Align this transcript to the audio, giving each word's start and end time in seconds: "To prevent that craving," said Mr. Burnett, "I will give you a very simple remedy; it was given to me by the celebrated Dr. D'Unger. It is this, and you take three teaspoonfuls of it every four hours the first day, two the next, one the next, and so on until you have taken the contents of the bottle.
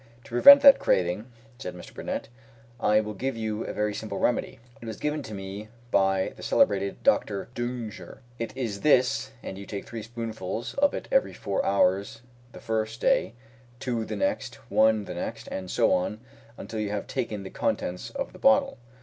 "To 0.23 0.29
prevent 0.29 0.61
that 0.63 0.79
craving," 0.79 1.31
said 1.59 1.75
Mr. 1.75 1.93
Burnett, 1.93 2.27
"I 2.79 3.01
will 3.01 3.13
give 3.13 3.37
you 3.37 3.63
a 3.65 3.71
very 3.71 3.93
simple 3.93 4.17
remedy; 4.17 4.59
it 4.81 4.87
was 4.87 4.97
given 4.97 5.21
to 5.21 5.35
me 5.35 5.67
by 5.91 6.33
the 6.35 6.41
celebrated 6.41 7.03
Dr. 7.03 7.49
D'Unger. 7.53 8.21
It 8.39 8.51
is 8.57 8.81
this, 8.81 9.29
and 9.43 9.59
you 9.59 9.67
take 9.67 9.85
three 9.85 10.01
teaspoonfuls 10.01 10.73
of 10.79 10.95
it 10.95 11.07
every 11.11 11.33
four 11.33 11.63
hours 11.63 12.21
the 12.51 12.59
first 12.59 12.99
day, 12.99 13.35
two 13.79 14.03
the 14.03 14.15
next, 14.15 14.55
one 14.71 15.05
the 15.05 15.13
next, 15.13 15.47
and 15.49 15.69
so 15.69 15.91
on 15.93 16.19
until 16.57 16.79
you 16.79 16.89
have 16.89 17.05
taken 17.05 17.43
the 17.43 17.51
contents 17.51 18.09
of 18.09 18.33
the 18.33 18.39
bottle. 18.39 18.79